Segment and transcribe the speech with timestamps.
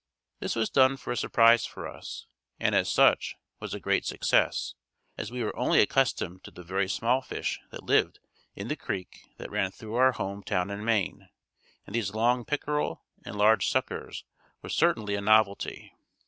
[0.39, 2.25] This was done for a surprise for us,
[2.59, 4.73] and as such, was a great success,
[5.15, 8.17] as we were only accustomed to the very small fish that lived
[8.55, 11.29] in the creek that ran through our home town in Maine,
[11.85, 14.23] and these long pickerel and large suckers
[14.63, 15.93] were certainly a novelty.